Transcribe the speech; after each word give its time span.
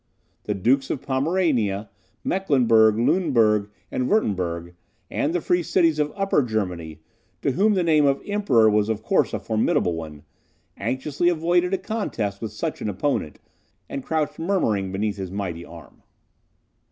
The 0.45 0.55
Dukes 0.55 0.89
of 0.89 1.03
Pomerania, 1.03 1.87
Mecklenburg, 2.23 2.95
Luneburg, 2.97 3.69
and 3.91 4.09
Wirtemberg, 4.09 4.73
and 5.11 5.31
the 5.31 5.41
free 5.41 5.61
cities 5.61 5.99
of 5.99 6.11
Upper 6.15 6.41
Germany, 6.41 7.01
to 7.43 7.51
whom 7.51 7.75
the 7.75 7.83
name 7.83 8.07
of 8.07 8.19
EMPEROR 8.25 8.67
was 8.71 8.89
of 8.89 9.03
course 9.03 9.31
a 9.31 9.37
formidable 9.37 9.93
one, 9.93 10.23
anxiously 10.75 11.29
avoided 11.29 11.71
a 11.75 11.77
contest 11.77 12.41
with 12.41 12.51
such 12.51 12.81
an 12.81 12.89
opponent, 12.89 13.37
and 13.87 14.03
crouched 14.03 14.39
murmuring 14.39 14.91
beneath 14.91 15.17
his 15.17 15.29
mighty 15.29 15.63
arm. 15.63 16.01